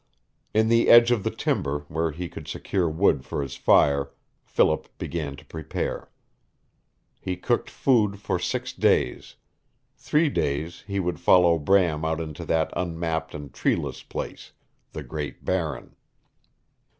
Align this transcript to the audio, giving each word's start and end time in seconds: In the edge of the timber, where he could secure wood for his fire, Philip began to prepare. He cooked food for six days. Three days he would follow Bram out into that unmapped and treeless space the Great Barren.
In 0.51 0.67
the 0.69 0.89
edge 0.89 1.11
of 1.11 1.23
the 1.23 1.29
timber, 1.29 1.85
where 1.87 2.09
he 2.11 2.27
could 2.27 2.47
secure 2.47 2.89
wood 2.89 3.23
for 3.23 3.43
his 3.43 3.53
fire, 3.55 4.09
Philip 4.43 4.87
began 4.97 5.35
to 5.35 5.45
prepare. 5.45 6.09
He 7.19 7.37
cooked 7.37 7.69
food 7.69 8.19
for 8.19 8.39
six 8.39 8.73
days. 8.73 9.35
Three 9.95 10.29
days 10.29 10.85
he 10.87 10.99
would 10.99 11.19
follow 11.19 11.59
Bram 11.59 12.03
out 12.03 12.19
into 12.19 12.45
that 12.45 12.73
unmapped 12.75 13.35
and 13.35 13.53
treeless 13.53 13.97
space 13.97 14.53
the 14.91 15.03
Great 15.03 15.45
Barren. 15.45 15.95